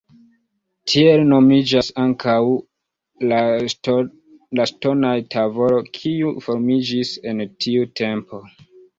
Tiel 0.91 1.23
nomiĝas 1.31 1.89
ankaŭ 2.03 2.37
la 3.31 3.41
ŝtonaĵ-tavolo, 3.73 5.83
kiu 5.97 6.31
formiĝis 6.47 7.11
en 7.33 7.43
tiu 7.67 7.85
tempo. 8.03 8.41